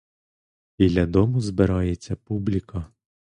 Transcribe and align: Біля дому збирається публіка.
Біля 0.79 1.05
дому 1.05 1.41
збирається 1.41 2.15
публіка. 2.15 2.87